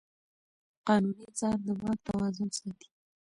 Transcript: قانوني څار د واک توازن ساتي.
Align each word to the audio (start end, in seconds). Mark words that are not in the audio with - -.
قانوني 0.87 1.27
څار 1.39 1.57
د 1.65 1.67
واک 1.81 1.99
توازن 2.07 2.49
ساتي. 2.57 2.87